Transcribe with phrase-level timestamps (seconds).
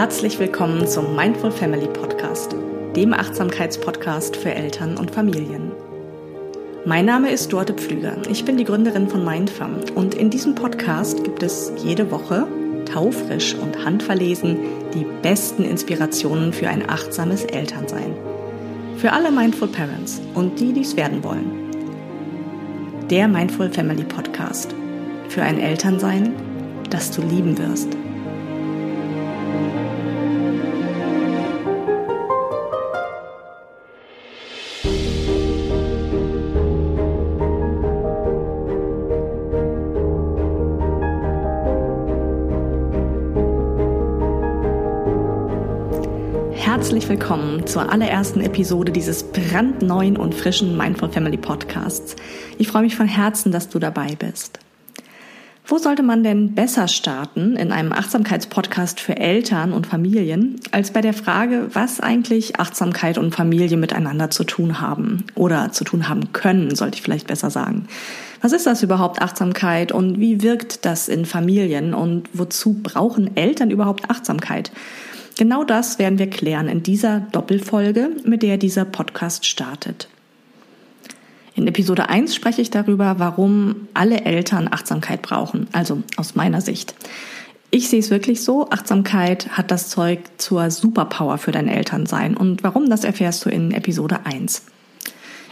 [0.00, 2.56] Herzlich willkommen zum Mindful Family Podcast,
[2.96, 5.72] dem Achtsamkeitspodcast für Eltern und Familien.
[6.86, 8.16] Mein Name ist Dorte Pflüger.
[8.30, 12.46] Ich bin die Gründerin von Mindfam und in diesem Podcast gibt es jede Woche
[12.90, 14.60] taufrisch und handverlesen
[14.94, 18.14] die besten Inspirationen für ein achtsames Elternsein.
[18.96, 21.50] Für alle Mindful Parents und die, die es werden wollen.
[23.10, 24.74] Der Mindful Family Podcast.
[25.28, 26.32] Für ein Elternsein,
[26.88, 27.99] das du lieben wirst.
[47.10, 52.14] Willkommen zur allerersten Episode dieses brandneuen und frischen Mindful Family Podcasts.
[52.56, 54.60] Ich freue mich von Herzen, dass du dabei bist.
[55.66, 61.00] Wo sollte man denn besser starten in einem Achtsamkeitspodcast für Eltern und Familien, als bei
[61.00, 66.32] der Frage, was eigentlich Achtsamkeit und Familie miteinander zu tun haben oder zu tun haben
[66.32, 67.88] können, sollte ich vielleicht besser sagen.
[68.40, 73.72] Was ist das überhaupt Achtsamkeit und wie wirkt das in Familien und wozu brauchen Eltern
[73.72, 74.70] überhaupt Achtsamkeit?
[75.38, 80.08] Genau das werden wir klären in dieser Doppelfolge, mit der dieser Podcast startet.
[81.54, 86.94] In Episode 1 spreche ich darüber, warum alle Eltern Achtsamkeit brauchen, also aus meiner Sicht.
[87.70, 92.36] Ich sehe es wirklich so, Achtsamkeit hat das Zeug zur Superpower für dein Elternsein.
[92.36, 94.62] Und warum, das erfährst du in Episode 1.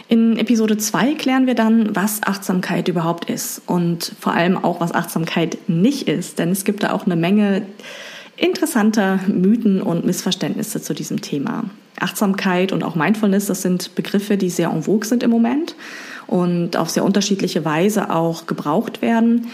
[0.09, 4.91] In Episode 2 klären wir dann, was Achtsamkeit überhaupt ist und vor allem auch, was
[4.91, 7.61] Achtsamkeit nicht ist, denn es gibt da auch eine Menge
[8.39, 11.65] interessanter Mythen und Missverständnisse zu diesem Thema.
[11.99, 15.75] Achtsamkeit und auch Mindfulness, das sind Begriffe, die sehr en vogue sind im Moment
[16.27, 19.47] und auf sehr unterschiedliche Weise auch gebraucht werden.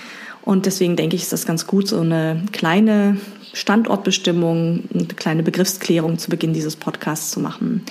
[0.43, 3.17] Und deswegen denke ich, ist das ganz gut, so eine kleine
[3.53, 7.83] Standortbestimmung, eine kleine Begriffsklärung zu Beginn dieses Podcasts zu machen.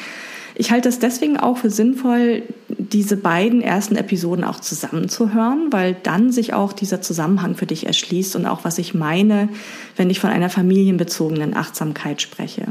[0.57, 6.31] Ich halte es deswegen auch für sinnvoll, diese beiden ersten Episoden auch zusammenzuhören, weil dann
[6.31, 9.49] sich auch dieser Zusammenhang für dich erschließt und auch was ich meine,
[9.97, 12.67] wenn ich von einer familienbezogenen Achtsamkeit spreche.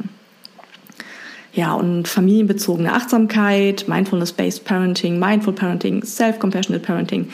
[1.53, 7.29] Ja, und familienbezogene Achtsamkeit, Mindfulness-Based Parenting, Mindful Parenting, Self-Compassionate Parenting.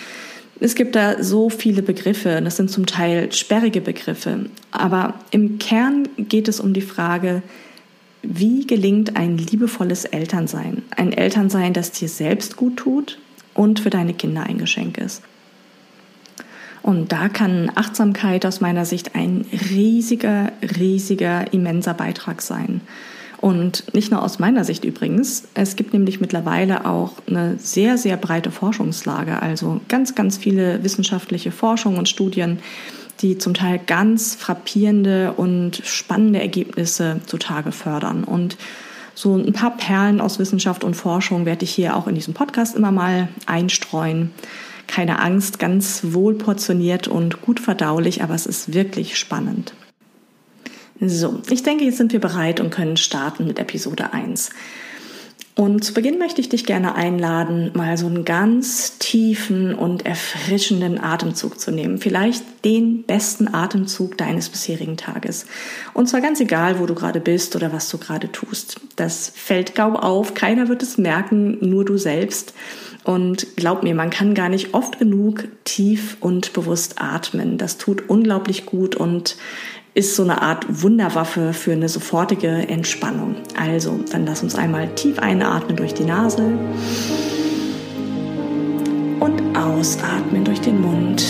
[0.60, 4.48] Es gibt da so viele Begriffe, das sind zum Teil sperrige Begriffe.
[4.72, 7.44] Aber im Kern geht es um die Frage,
[8.22, 10.84] wie gelingt ein liebevolles Elternsein?
[10.96, 13.19] Ein Elternsein, das dir selbst gut tut
[13.53, 15.22] und für deine Kinder ein Geschenk ist.
[16.81, 22.81] Und da kann Achtsamkeit aus meiner Sicht ein riesiger, riesiger, immenser Beitrag sein.
[23.41, 25.47] Und nicht nur aus meiner Sicht übrigens.
[25.53, 31.51] Es gibt nämlich mittlerweile auch eine sehr, sehr breite Forschungslage, also ganz, ganz viele wissenschaftliche
[31.51, 32.59] Forschungen und Studien,
[33.22, 38.24] die zum Teil ganz frappierende und spannende Ergebnisse zutage fördern.
[38.24, 38.57] Und
[39.16, 42.75] so ein paar Perlen aus Wissenschaft und Forschung werde ich hier auch in diesem Podcast
[42.75, 44.31] immer mal einstreuen.
[44.88, 49.74] Keine Angst, ganz wohl portioniert und gut verdaulich, aber es ist wirklich spannend.
[51.01, 54.50] So, ich denke, jetzt sind wir bereit und können starten mit Episode 1.
[55.59, 60.97] Und zu Beginn möchte ich dich gerne einladen, mal so einen ganz tiefen und erfrischenden
[61.03, 61.97] Atemzug zu nehmen.
[61.97, 65.48] Vielleicht den besten Atemzug deines bisherigen Tages.
[65.94, 68.80] Und zwar ganz egal, wo du gerade bist oder was du gerade tust.
[68.96, 72.53] Das fällt kaum auf, keiner wird es merken, nur du selbst.
[73.03, 77.58] Und glaub mir, man kann gar nicht oft genug tief und bewusst atmen.
[77.58, 79.36] Das tut unglaublich gut und
[80.00, 83.36] ist so eine Art Wunderwaffe für eine sofortige Entspannung.
[83.60, 86.54] Also, dann lass uns einmal tief einatmen durch die Nase
[89.20, 91.22] und ausatmen durch den Mund.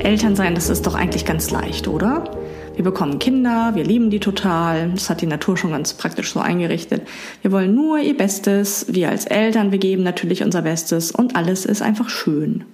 [0.00, 2.39] Eltern sein, das ist doch eigentlich ganz leicht, oder?
[2.74, 4.90] Wir bekommen Kinder, wir lieben die total.
[4.90, 7.02] Das hat die Natur schon ganz praktisch so eingerichtet.
[7.42, 8.86] Wir wollen nur ihr Bestes.
[8.88, 12.64] Wir als Eltern, wir geben natürlich unser Bestes und alles ist einfach schön.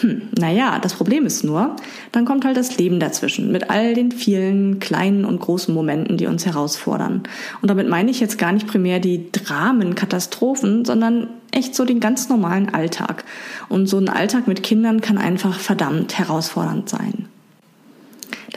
[0.00, 1.74] Hm, naja, das Problem ist nur,
[2.12, 6.26] dann kommt halt das Leben dazwischen mit all den vielen kleinen und großen Momenten, die
[6.26, 7.22] uns herausfordern.
[7.62, 12.00] Und damit meine ich jetzt gar nicht primär die Dramen, Katastrophen, sondern echt so den
[12.00, 13.24] ganz normalen Alltag.
[13.68, 17.28] Und so ein Alltag mit Kindern kann einfach verdammt herausfordernd sein.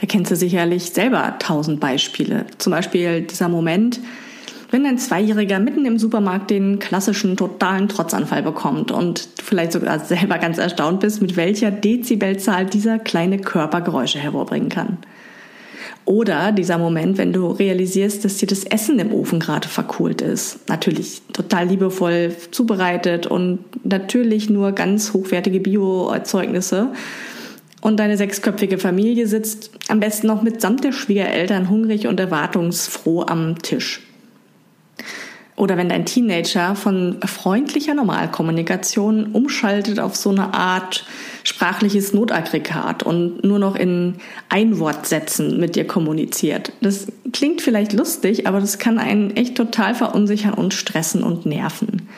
[0.02, 2.46] Da kennst du sicherlich selber tausend Beispiele.
[2.58, 4.00] Zum Beispiel dieser Moment,
[4.72, 10.00] wenn ein Zweijähriger mitten im Supermarkt den klassischen totalen Trotzanfall bekommt und du vielleicht sogar
[10.00, 14.98] selber ganz erstaunt bist, mit welcher Dezibelzahl dieser kleine Körper Geräusche hervorbringen kann.
[16.04, 20.68] Oder dieser Moment, wenn du realisierst, dass dir das Essen im Ofen gerade verkohlt ist.
[20.68, 26.88] Natürlich total liebevoll zubereitet und natürlich nur ganz hochwertige Bioerzeugnisse.
[27.82, 33.60] Und deine sechsköpfige Familie sitzt am besten noch mitsamt der Schwiegereltern hungrig und erwartungsfroh am
[33.60, 34.00] Tisch.
[35.56, 41.04] Oder wenn dein Teenager von freundlicher Normalkommunikation umschaltet auf so eine Art
[41.42, 44.14] sprachliches Notaggregat und nur noch in
[44.48, 46.72] Einwortsätzen mit dir kommuniziert.
[46.80, 52.08] Das klingt vielleicht lustig, aber das kann einen echt total verunsichern und stressen und nerven.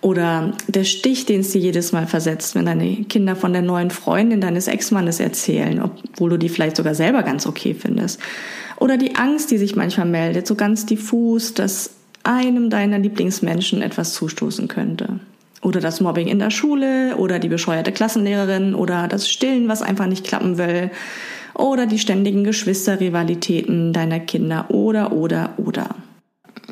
[0.00, 3.90] Oder der Stich, den es dir jedes Mal versetzt, wenn deine Kinder von der neuen
[3.90, 8.20] Freundin deines Ex-Mannes erzählen, obwohl du die vielleicht sogar selber ganz okay findest.
[8.76, 11.90] Oder die Angst, die sich manchmal meldet, so ganz diffus, dass
[12.22, 15.18] einem deiner Lieblingsmenschen etwas zustoßen könnte.
[15.62, 20.06] Oder das Mobbing in der Schule oder die bescheuerte Klassenlehrerin oder das Stillen, was einfach
[20.06, 20.90] nicht klappen will
[21.54, 25.96] oder die ständigen Geschwisterrivalitäten deiner Kinder oder oder oder.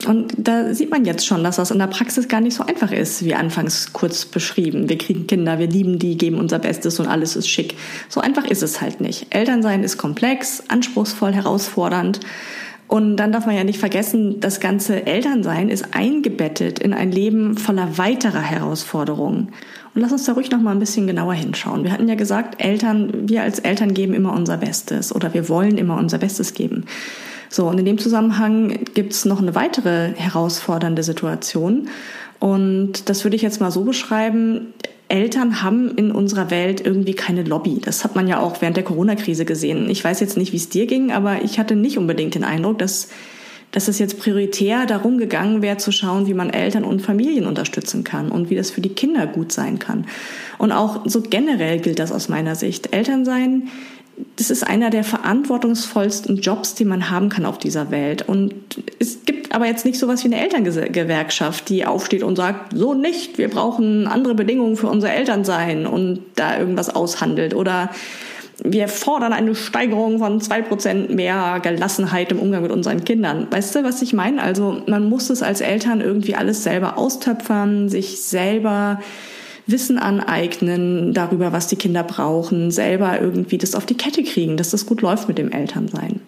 [0.04, 2.92] Und da sieht man jetzt schon, dass das in der Praxis gar nicht so einfach
[2.92, 4.90] ist, wie anfangs kurz beschrieben.
[4.90, 7.76] Wir kriegen Kinder, wir lieben die, geben unser Bestes und alles ist schick.
[8.10, 9.28] So einfach ist es halt nicht.
[9.30, 12.20] Elternsein ist komplex, anspruchsvoll, herausfordernd.
[12.88, 17.56] Und dann darf man ja nicht vergessen, das ganze Elternsein ist eingebettet in ein Leben
[17.56, 19.48] voller weiterer Herausforderungen.
[19.94, 21.82] Und lass uns da ruhig noch mal ein bisschen genauer hinschauen.
[21.82, 25.78] Wir hatten ja gesagt, Eltern, wir als Eltern geben immer unser Bestes oder wir wollen
[25.78, 26.84] immer unser Bestes geben.
[27.48, 31.88] So, und in dem Zusammenhang gibt's noch eine weitere herausfordernde Situation.
[32.38, 34.74] Und das würde ich jetzt mal so beschreiben.
[35.08, 37.80] Eltern haben in unserer Welt irgendwie keine Lobby.
[37.82, 39.88] Das hat man ja auch während der Corona-Krise gesehen.
[39.88, 42.78] Ich weiß jetzt nicht, wie es dir ging, aber ich hatte nicht unbedingt den Eindruck,
[42.78, 43.08] dass,
[43.70, 48.02] dass es jetzt prioritär darum gegangen wäre, zu schauen, wie man Eltern und Familien unterstützen
[48.02, 50.06] kann und wie das für die Kinder gut sein kann.
[50.58, 52.92] Und auch so generell gilt das aus meiner Sicht.
[52.92, 53.68] Elternsein
[54.36, 58.26] das ist einer der verantwortungsvollsten Jobs, die man haben kann auf dieser Welt.
[58.28, 58.54] Und
[58.98, 62.94] es gibt aber jetzt nicht so was wie eine Elterngewerkschaft, die aufsteht und sagt, so
[62.94, 67.54] nicht, wir brauchen andere Bedingungen für unser Elternsein und da irgendwas aushandelt.
[67.54, 67.90] Oder
[68.62, 73.46] wir fordern eine Steigerung von zwei Prozent mehr Gelassenheit im Umgang mit unseren Kindern.
[73.50, 74.42] Weißt du, was ich meine?
[74.42, 79.00] Also man muss es als Eltern irgendwie alles selber austöpfern, sich selber
[79.66, 84.70] Wissen aneignen darüber, was die Kinder brauchen, selber irgendwie das auf die Kette kriegen, dass
[84.70, 86.20] das gut läuft mit dem Elternsein.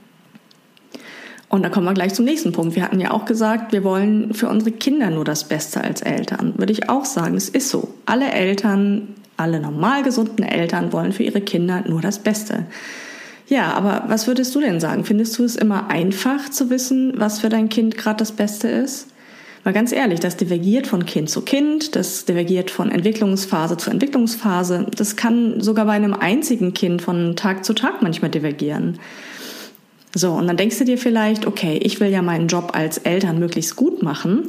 [1.49, 2.77] Und da kommen wir gleich zum nächsten Punkt.
[2.77, 6.55] Wir hatten ja auch gesagt, wir wollen für unsere Kinder nur das Beste als Eltern.
[6.59, 7.95] Würde ich auch sagen, es ist so.
[8.05, 12.67] Alle Eltern, alle normal gesunden Eltern wollen für ihre Kinder nur das Beste.
[13.47, 15.05] Ja, aber was würdest du denn sagen?
[15.05, 19.09] Findest du es immer einfach zu wissen, was für dein Kind gerade das Beste ist?
[19.65, 24.87] Weil ganz ehrlich, das divergiert von Kind zu Kind, das divergiert von Entwicklungsphase zu Entwicklungsphase.
[24.97, 28.99] Das kann sogar bei einem einzigen Kind von Tag zu Tag manchmal divergieren.
[30.15, 33.39] So, und dann denkst du dir vielleicht, okay, ich will ja meinen Job als Eltern
[33.39, 34.45] möglichst gut machen,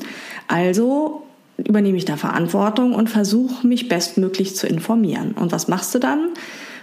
[0.47, 1.23] also
[1.57, 5.33] übernehme ich da Verantwortung und versuche mich bestmöglich zu informieren.
[5.33, 6.29] Und was machst du dann?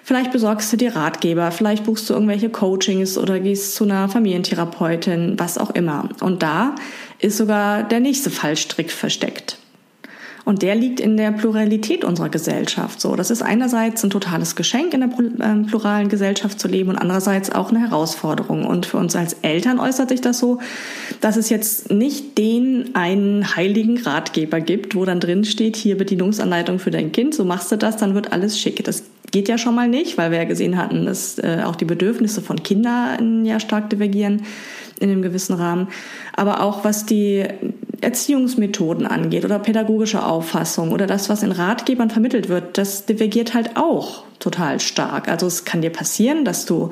[0.05, 5.35] Vielleicht besorgst du dir Ratgeber, vielleicht buchst du irgendwelche Coachings oder gehst zu einer Familientherapeutin,
[5.37, 6.11] was auch immer.
[6.21, 6.77] Und da
[7.19, 9.59] ist sogar der nächste Fallstrick versteckt.
[10.47, 13.01] Und der liegt in der Pluralität unserer Gesellschaft.
[13.01, 15.11] So, das ist einerseits ein totales Geschenk, in der
[15.45, 18.65] ähm, pluralen Gesellschaft zu leben und andererseits auch eine Herausforderung.
[18.65, 20.61] Und für uns als Eltern äußert sich das so,
[21.21, 26.79] dass es jetzt nicht den einen heiligen Ratgeber gibt, wo dann drin steht, hier Bedienungsanleitung
[26.79, 28.85] für dein Kind, so machst du das, dann wird alles schick.
[28.85, 29.03] Das
[29.33, 32.41] geht ja schon mal nicht, weil wir ja gesehen hatten, dass äh, auch die Bedürfnisse
[32.41, 34.43] von Kindern ja stark divergieren
[35.01, 35.89] in einem gewissen Rahmen.
[36.35, 37.45] Aber auch was die
[38.01, 43.77] Erziehungsmethoden angeht oder pädagogische Auffassung oder das, was in Ratgebern vermittelt wird, das divergiert halt
[43.77, 45.29] auch total stark.
[45.29, 46.91] Also es kann dir passieren, dass du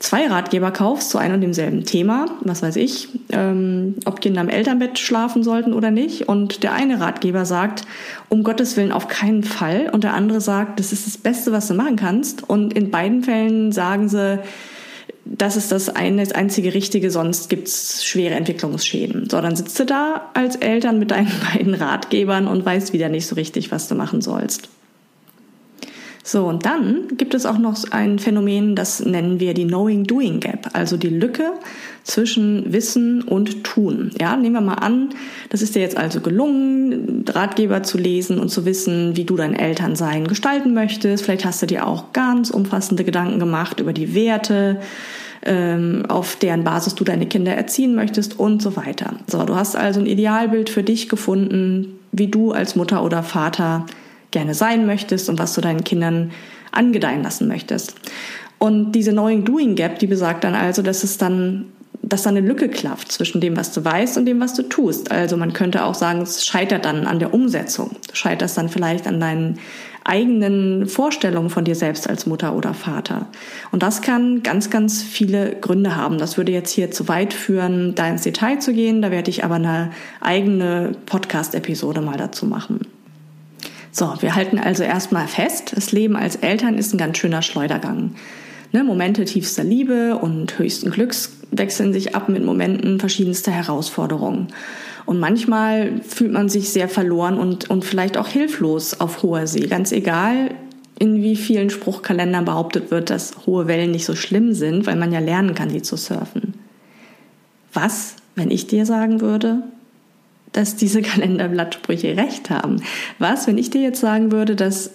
[0.00, 4.48] zwei Ratgeber kaufst zu einem und demselben Thema, was weiß ich, ähm, ob Kinder im
[4.48, 6.28] Elternbett schlafen sollten oder nicht.
[6.28, 7.82] Und der eine Ratgeber sagt,
[8.30, 9.90] um Gottes Willen auf keinen Fall.
[9.92, 12.48] Und der andere sagt, das ist das Beste, was du machen kannst.
[12.48, 14.40] Und in beiden Fällen sagen sie,
[15.32, 19.30] das ist das eine, das einzige Richtige, sonst gibt's schwere Entwicklungsschäden.
[19.30, 23.28] So, dann sitzt du da als Eltern mit deinen beiden Ratgebern und weißt wieder nicht
[23.28, 24.68] so richtig, was du machen sollst.
[26.22, 30.70] So, und dann gibt es auch noch ein Phänomen, das nennen wir die Knowing-Doing Gap,
[30.74, 31.52] also die Lücke
[32.04, 34.10] zwischen Wissen und Tun.
[34.20, 35.10] Ja, nehmen wir mal an,
[35.48, 39.54] das ist dir jetzt also gelungen, Ratgeber zu lesen und zu wissen, wie du dein
[39.54, 41.24] Elternsein gestalten möchtest.
[41.24, 44.80] Vielleicht hast du dir auch ganz umfassende Gedanken gemacht über die Werte,
[45.44, 49.14] ähm, auf deren Basis du deine Kinder erziehen möchtest und so weiter.
[49.26, 53.86] So, du hast also ein Idealbild für dich gefunden, wie du als Mutter oder Vater
[54.30, 56.30] gerne sein möchtest und was du deinen Kindern
[56.72, 57.94] angedeihen lassen möchtest.
[58.58, 61.66] Und diese Knowing Doing Gap, die besagt dann also, dass es dann
[62.02, 65.10] dass da eine Lücke klafft zwischen dem, was du weißt und dem, was du tust.
[65.10, 67.90] Also man könnte auch sagen, es scheitert dann an der Umsetzung.
[68.08, 69.58] Du scheiterst dann vielleicht an deinen
[70.04, 73.26] eigenen Vorstellungen von dir selbst als Mutter oder Vater.
[73.70, 76.18] Und das kann ganz, ganz viele Gründe haben.
[76.18, 79.02] Das würde jetzt hier zu weit führen, da ins Detail zu gehen.
[79.02, 79.90] Da werde ich aber eine
[80.20, 82.80] eigene Podcast-Episode mal dazu machen.
[83.92, 88.12] So, wir halten also erstmal fest, das Leben als Eltern ist ein ganz schöner Schleudergang.
[88.72, 94.48] Ne, Momente tiefster Liebe und höchsten Glücks wechseln sich ab mit Momenten verschiedenster Herausforderungen.
[95.06, 99.66] Und manchmal fühlt man sich sehr verloren und, und vielleicht auch hilflos auf hoher See.
[99.66, 100.52] Ganz egal,
[101.00, 105.10] in wie vielen Spruchkalendern behauptet wird, dass hohe Wellen nicht so schlimm sind, weil man
[105.10, 106.54] ja lernen kann, die zu surfen.
[107.72, 109.62] Was, wenn ich dir sagen würde,
[110.52, 112.82] dass diese Kalenderblattsprüche recht haben?
[113.18, 114.92] Was, wenn ich dir jetzt sagen würde, dass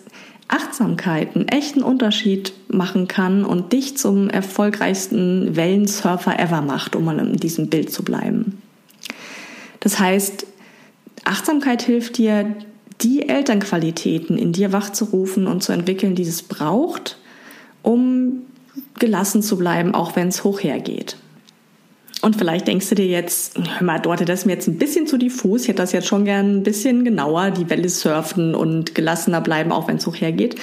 [0.48, 7.20] Achtsamkeit einen echten Unterschied machen kann und dich zum erfolgreichsten Wellensurfer ever macht, um mal
[7.20, 8.62] in diesem Bild zu bleiben.
[9.80, 10.46] Das heißt,
[11.24, 12.56] Achtsamkeit hilft dir,
[13.02, 17.18] die Elternqualitäten in dir wachzurufen und zu entwickeln, die es braucht,
[17.82, 18.44] um
[19.00, 21.18] gelassen zu bleiben, auch wenn es hoch hergeht.
[22.25, 25.05] Und vielleicht denkst du dir jetzt, hör mal, Dorte, das ist mir jetzt ein bisschen
[25.05, 25.62] zu diffus.
[25.62, 29.72] Ich hätte das jetzt schon gern ein bisschen genauer, die Welle surfen und gelassener bleiben,
[29.72, 30.55] auch wenn es hoch hergeht.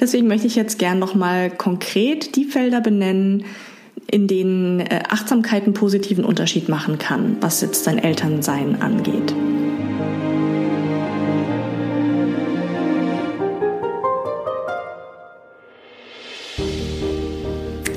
[0.00, 3.44] Deswegen möchte ich jetzt gern nochmal konkret die Felder benennen,
[4.10, 9.32] in denen äh, Achtsamkeit einen positiven Unterschied machen kann, was jetzt dein Elternsein angeht.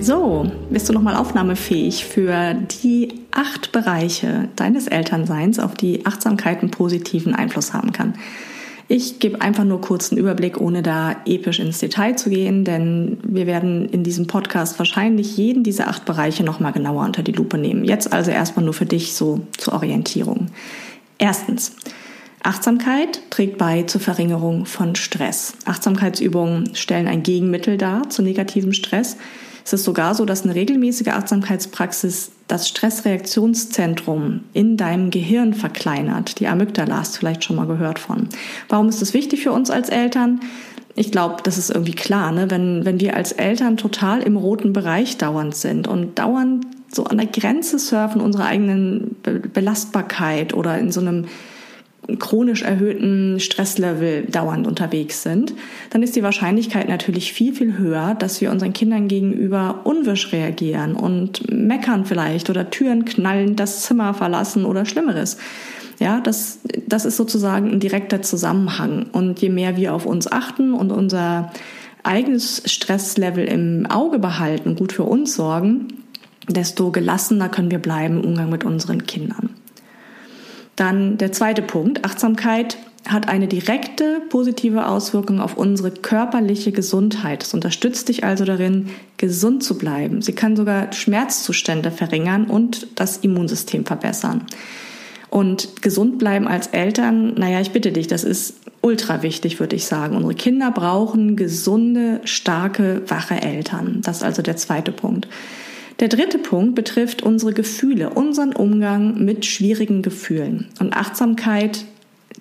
[0.07, 6.71] So, bist du nochmal aufnahmefähig für die acht Bereiche deines Elternseins, auf die Achtsamkeit einen
[6.71, 8.13] positiven Einfluss haben kann?
[8.87, 13.17] Ich gebe einfach nur kurz einen Überblick, ohne da episch ins Detail zu gehen, denn
[13.21, 17.57] wir werden in diesem Podcast wahrscheinlich jeden dieser acht Bereiche nochmal genauer unter die Lupe
[17.57, 17.83] nehmen.
[17.83, 20.47] Jetzt also erstmal nur für dich so zur Orientierung.
[21.17, 21.75] Erstens.
[22.43, 25.55] Achtsamkeit trägt bei zur Verringerung von Stress.
[25.65, 29.17] Achtsamkeitsübungen stellen ein Gegenmittel dar zu negativem Stress.
[29.67, 36.39] Es ist sogar so, dass eine regelmäßige Achtsamkeitspraxis das Stressreaktionszentrum in deinem Gehirn verkleinert.
[36.39, 38.29] Die Amygdala hast du vielleicht schon mal gehört von.
[38.69, 40.39] Warum ist das wichtig für uns als Eltern?
[40.95, 42.49] Ich glaube, das ist irgendwie klar, ne?
[42.49, 47.17] wenn, wenn wir als Eltern total im roten Bereich dauernd sind und dauernd so an
[47.17, 49.17] der Grenze surfen unserer eigenen
[49.51, 51.25] Belastbarkeit oder in so einem
[52.19, 55.53] chronisch erhöhten Stresslevel dauernd unterwegs sind,
[55.89, 60.95] dann ist die Wahrscheinlichkeit natürlich viel, viel höher, dass wir unseren Kindern gegenüber unwisch reagieren
[60.95, 65.37] und meckern vielleicht oder Türen knallen, das Zimmer verlassen oder Schlimmeres.
[65.99, 69.07] Ja, das, das ist sozusagen ein direkter Zusammenhang.
[69.11, 71.51] Und je mehr wir auf uns achten und unser
[72.03, 75.87] eigenes Stresslevel im Auge behalten, gut für uns sorgen,
[76.47, 79.56] desto gelassener können wir bleiben im Umgang mit unseren Kindern.
[80.77, 87.43] Dann der zweite Punkt, Achtsamkeit hat eine direkte positive Auswirkung auf unsere körperliche Gesundheit.
[87.43, 90.21] Es unterstützt dich also darin, gesund zu bleiben.
[90.21, 94.45] Sie kann sogar Schmerzzustände verringern und das Immunsystem verbessern.
[95.29, 99.85] Und gesund bleiben als Eltern, naja, ich bitte dich, das ist ultra wichtig, würde ich
[99.85, 100.15] sagen.
[100.15, 104.01] Unsere Kinder brauchen gesunde, starke, wache Eltern.
[104.03, 105.27] Das ist also der zweite Punkt.
[105.99, 110.67] Der dritte Punkt betrifft unsere Gefühle, unseren Umgang mit schwierigen Gefühlen.
[110.79, 111.85] Und Achtsamkeit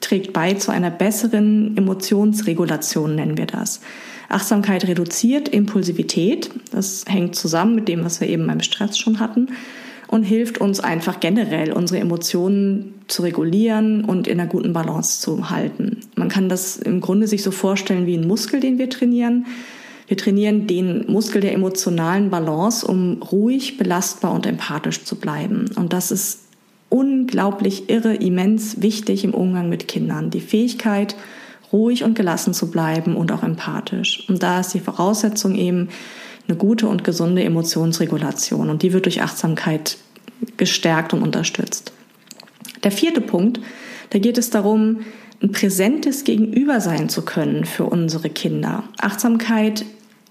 [0.01, 3.81] trägt bei zu einer besseren Emotionsregulation, nennen wir das.
[4.29, 6.51] Achtsamkeit reduziert Impulsivität.
[6.71, 9.49] Das hängt zusammen mit dem, was wir eben beim Stress schon hatten
[10.09, 15.51] und hilft uns einfach generell, unsere Emotionen zu regulieren und in einer guten Balance zu
[15.51, 16.01] halten.
[16.15, 19.47] Man kann das im Grunde sich so vorstellen wie ein Muskel, den wir trainieren.
[20.07, 25.71] Wir trainieren den Muskel der emotionalen Balance, um ruhig, belastbar und empathisch zu bleiben.
[25.75, 26.41] Und das ist
[26.89, 30.31] unglaublich irre, immens wichtig im Umgang mit Kindern.
[30.31, 31.17] Die Fähigkeit,
[31.73, 34.25] ruhig und gelassen zu bleiben und auch empathisch.
[34.29, 35.89] Und da ist die Voraussetzung eben
[36.47, 38.71] eine gute und gesunde Emotionsregulation.
[38.71, 39.99] Und die wird durch Achtsamkeit
[40.57, 41.93] gestärkt und unterstützt.
[42.85, 43.61] Der vierte Punkt,
[44.11, 45.01] da geht es darum,
[45.43, 48.85] ein präsentes Gegenüber sein zu können für unsere Kinder.
[48.99, 49.85] Achtsamkeit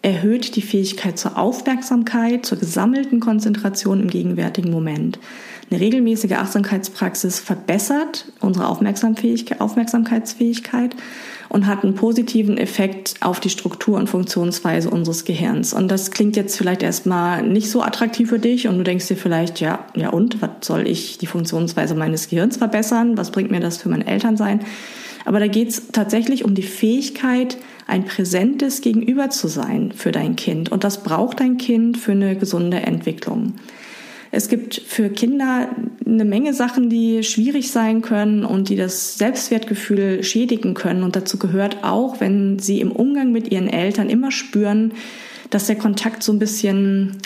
[0.05, 5.17] erhöht die Fähigkeit zur Aufmerksamkeit, zur gesammelten Konzentration im gegenwärtigen Moment.
[5.71, 10.95] Eine regelmäßige Achtsamkeitspraxis verbessert unsere Aufmerksamkeitsfähigkeit
[11.50, 15.74] und hat einen positiven Effekt auf die Struktur und Funktionsweise unseres Gehirns.
[15.74, 19.17] Und das klingt jetzt vielleicht erstmal nicht so attraktiv für dich und du denkst dir
[19.17, 23.17] vielleicht, ja, ja und, was soll ich die Funktionsweise meines Gehirns verbessern?
[23.17, 24.59] Was bringt mir das für mein Elternsein?
[25.25, 30.36] Aber da geht es tatsächlich um die Fähigkeit, ein präsentes Gegenüber zu sein für dein
[30.36, 30.72] Kind.
[30.72, 33.53] Und das braucht dein Kind für eine gesunde Entwicklung.
[34.32, 35.70] Es gibt für Kinder
[36.05, 41.03] eine Menge Sachen, die schwierig sein können und die das Selbstwertgefühl schädigen können.
[41.03, 44.94] Und dazu gehört auch, wenn sie im Umgang mit ihren Eltern immer spüren,
[45.51, 47.17] dass der Kontakt so ein bisschen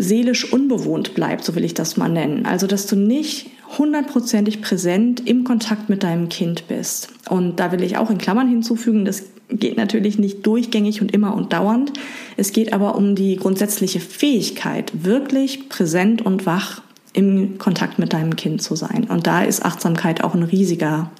[0.00, 2.46] seelisch unbewohnt bleibt, so will ich das mal nennen.
[2.46, 7.08] Also, dass du nicht hundertprozentig präsent im Kontakt mit deinem Kind bist.
[7.28, 11.34] Und da will ich auch in Klammern hinzufügen, das geht natürlich nicht durchgängig und immer
[11.34, 11.92] und dauernd.
[12.36, 18.36] Es geht aber um die grundsätzliche Fähigkeit, wirklich präsent und wach im Kontakt mit deinem
[18.36, 19.06] Kind zu sein.
[19.08, 21.10] Und da ist Achtsamkeit auch ein riesiger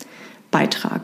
[0.51, 1.03] Beitrag.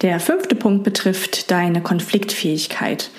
[0.00, 3.10] Der fünfte Punkt betrifft deine Konfliktfähigkeit.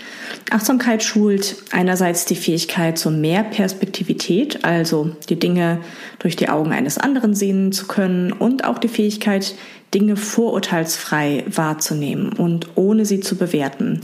[0.52, 5.80] Achtsamkeit schult einerseits die Fähigkeit zur Mehrperspektivität, also die Dinge
[6.20, 9.56] durch die Augen eines anderen sehen zu können und auch die Fähigkeit,
[9.94, 14.02] Dinge vorurteilsfrei wahrzunehmen und ohne sie zu bewerten.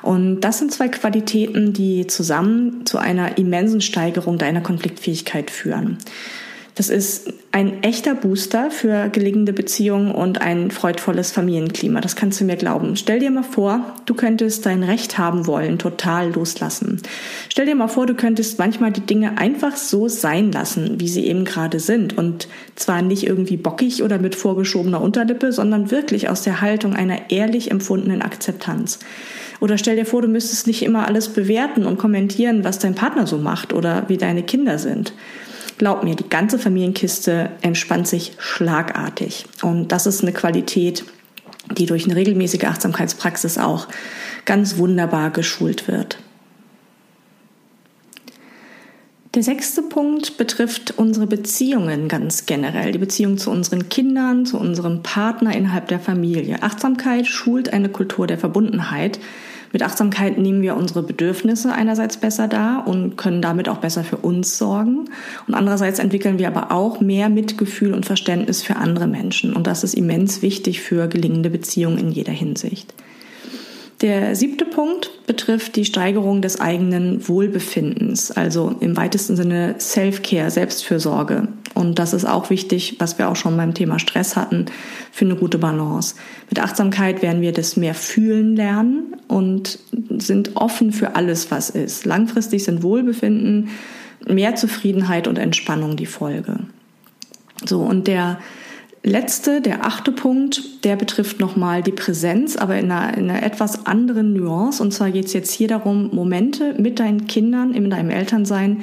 [0.00, 5.98] Und das sind zwei Qualitäten, die zusammen zu einer immensen Steigerung deiner Konfliktfähigkeit führen.
[6.74, 12.00] Das ist ein echter Booster für gelingende Beziehungen und ein freudvolles Familienklima.
[12.00, 12.96] Das kannst du mir glauben.
[12.96, 17.00] Stell dir mal vor, du könntest dein Recht haben wollen total loslassen.
[17.48, 21.26] Stell dir mal vor, du könntest manchmal die Dinge einfach so sein lassen, wie sie
[21.26, 22.18] eben gerade sind.
[22.18, 27.30] Und zwar nicht irgendwie bockig oder mit vorgeschobener Unterlippe, sondern wirklich aus der Haltung einer
[27.30, 28.98] ehrlich empfundenen Akzeptanz.
[29.60, 33.28] Oder stell dir vor, du müsstest nicht immer alles bewerten und kommentieren, was dein Partner
[33.28, 35.12] so macht oder wie deine Kinder sind.
[35.76, 39.46] Glaub mir, die ganze Familienkiste entspannt sich schlagartig.
[39.62, 41.04] Und das ist eine Qualität,
[41.76, 43.88] die durch eine regelmäßige Achtsamkeitspraxis auch
[44.44, 46.18] ganz wunderbar geschult wird.
[49.34, 55.02] Der sechste Punkt betrifft unsere Beziehungen ganz generell, die Beziehung zu unseren Kindern, zu unserem
[55.02, 56.62] Partner innerhalb der Familie.
[56.62, 59.18] Achtsamkeit schult eine Kultur der Verbundenheit,
[59.74, 64.18] mit Achtsamkeit nehmen wir unsere Bedürfnisse einerseits besser dar und können damit auch besser für
[64.18, 65.10] uns sorgen.
[65.48, 69.52] Und andererseits entwickeln wir aber auch mehr Mitgefühl und Verständnis für andere Menschen.
[69.52, 72.94] Und das ist immens wichtig für gelingende Beziehungen in jeder Hinsicht.
[74.00, 81.48] Der siebte Punkt betrifft die Steigerung des eigenen Wohlbefindens, also im weitesten Sinne Self-Care, Selbstfürsorge.
[81.84, 84.66] Und das ist auch wichtig, was wir auch schon beim Thema Stress hatten,
[85.12, 86.14] für eine gute Balance.
[86.50, 89.78] Mit Achtsamkeit werden wir das mehr fühlen lernen und
[90.18, 92.06] sind offen für alles, was ist.
[92.06, 93.68] Langfristig sind Wohlbefinden,
[94.26, 96.60] mehr Zufriedenheit und Entspannung die Folge.
[97.64, 98.38] So, und der
[99.02, 103.86] letzte, der achte Punkt, der betrifft nochmal die Präsenz, aber in einer, in einer etwas
[103.86, 104.82] anderen Nuance.
[104.82, 108.82] Und zwar geht es jetzt hier darum, Momente mit deinen Kindern in deinem Elternsein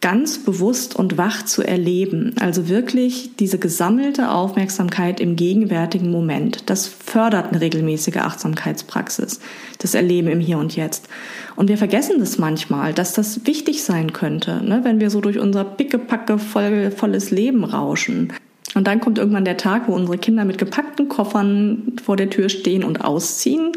[0.00, 2.34] ganz bewusst und wach zu erleben.
[2.40, 6.70] Also wirklich diese gesammelte Aufmerksamkeit im gegenwärtigen Moment.
[6.70, 9.40] Das fördert eine regelmäßige Achtsamkeitspraxis,
[9.78, 11.08] das Erleben im Hier und Jetzt.
[11.54, 14.80] Und wir vergessen das manchmal, dass das wichtig sein könnte, ne?
[14.84, 18.32] wenn wir so durch unser pickepacke voll, volles Leben rauschen.
[18.74, 22.48] Und dann kommt irgendwann der Tag, wo unsere Kinder mit gepackten Koffern vor der Tür
[22.48, 23.72] stehen und ausziehen.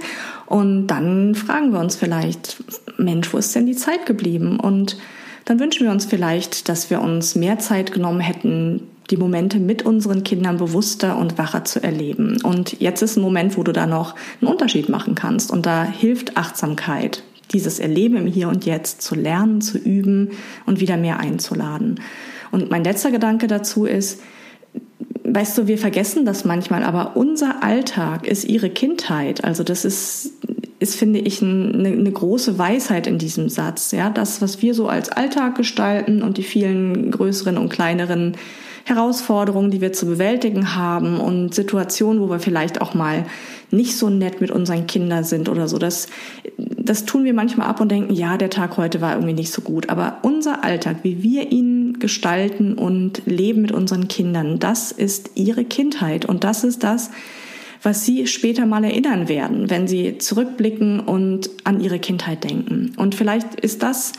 [0.45, 2.63] Und dann fragen wir uns vielleicht,
[2.97, 4.59] Mensch, wo ist denn die Zeit geblieben?
[4.59, 4.97] Und
[5.45, 9.83] dann wünschen wir uns vielleicht, dass wir uns mehr Zeit genommen hätten, die Momente mit
[9.83, 12.37] unseren Kindern bewusster und wacher zu erleben.
[12.41, 15.51] Und jetzt ist ein Moment, wo du da noch einen Unterschied machen kannst.
[15.51, 20.31] Und da hilft Achtsamkeit, dieses Erleben im Hier und Jetzt zu lernen, zu üben
[20.65, 21.99] und wieder mehr einzuladen.
[22.51, 24.21] Und mein letzter Gedanke dazu ist,
[25.23, 29.43] weißt du, wir vergessen das manchmal, aber unser Alltag ist ihre Kindheit.
[29.43, 30.33] Also das ist,
[30.83, 33.91] ist finde ich, eine, eine große Weisheit in diesem Satz.
[33.91, 38.35] Ja, das, was wir so als Alltag gestalten und die vielen größeren und kleineren
[38.83, 43.25] Herausforderungen, die wir zu bewältigen haben und Situationen, wo wir vielleicht auch mal
[43.71, 45.77] nicht so nett mit unseren Kindern sind oder so.
[45.77, 46.07] Das,
[46.57, 49.61] das tun wir manchmal ab und denken, ja, der Tag heute war irgendwie nicht so
[49.61, 49.87] gut.
[49.87, 55.63] Aber unser Alltag, wie wir ihn gestalten und leben mit unseren Kindern, das ist ihre
[55.63, 57.09] Kindheit und das ist das,
[57.83, 62.93] was sie später mal erinnern werden, wenn sie zurückblicken und an ihre Kindheit denken.
[62.97, 64.13] Und vielleicht ist das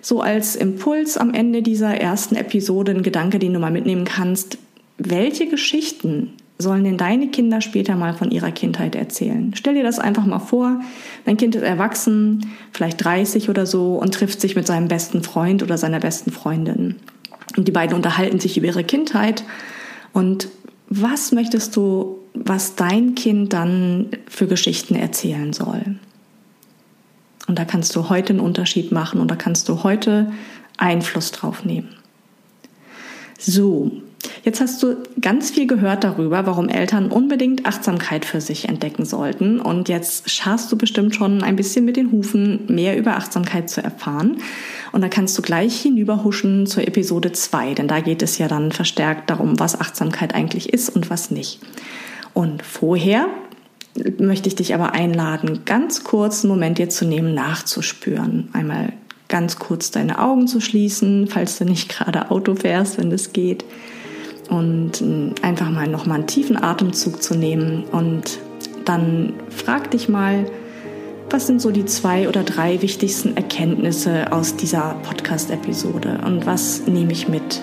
[0.00, 4.58] so als Impuls am Ende dieser ersten Episode ein Gedanke, den du mal mitnehmen kannst.
[4.98, 9.52] Welche Geschichten sollen denn deine Kinder später mal von ihrer Kindheit erzählen?
[9.54, 10.80] Stell dir das einfach mal vor.
[11.24, 15.62] Dein Kind ist erwachsen, vielleicht 30 oder so und trifft sich mit seinem besten Freund
[15.62, 16.96] oder seiner besten Freundin.
[17.56, 19.44] Und die beiden unterhalten sich über ihre Kindheit.
[20.12, 20.48] Und
[20.88, 25.96] was möchtest du, was dein Kind dann für Geschichten erzählen soll?
[27.48, 30.32] Und da kannst du heute einen Unterschied machen und da kannst du heute
[30.76, 31.94] Einfluss drauf nehmen.
[33.38, 33.90] So,
[34.44, 39.60] Jetzt hast du ganz viel gehört darüber, warum Eltern unbedingt Achtsamkeit für sich entdecken sollten.
[39.60, 43.82] Und jetzt scharst du bestimmt schon ein bisschen mit den Hufen, mehr über Achtsamkeit zu
[43.82, 44.38] erfahren.
[44.90, 48.72] Und da kannst du gleich hinüberhuschen zur Episode 2, denn da geht es ja dann
[48.72, 51.60] verstärkt darum, was Achtsamkeit eigentlich ist und was nicht.
[52.34, 53.26] Und vorher
[54.18, 58.48] möchte ich dich aber einladen, ganz kurz einen Moment dir zu nehmen, nachzuspüren.
[58.52, 58.92] Einmal
[59.28, 63.64] ganz kurz deine Augen zu schließen, falls du nicht gerade Auto fährst, wenn das geht.
[64.48, 67.84] Und ähm, einfach mal nochmal einen tiefen Atemzug zu nehmen.
[67.84, 68.38] Und
[68.84, 70.46] dann frag dich mal,
[71.30, 77.12] was sind so die zwei oder drei wichtigsten Erkenntnisse aus dieser Podcast-Episode und was nehme
[77.12, 77.62] ich mit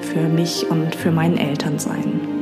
[0.00, 2.35] für mich und für mein Elternsein?